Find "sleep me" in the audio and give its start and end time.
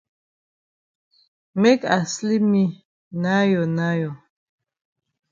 2.13-2.63